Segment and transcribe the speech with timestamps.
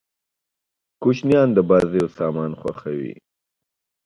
[1.03, 3.13] کوچنيان د بازيو سامان خوښيي.